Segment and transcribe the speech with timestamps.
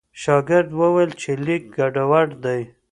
[0.21, 2.61] شاګرد وویل چې لیک ګډوډ دی.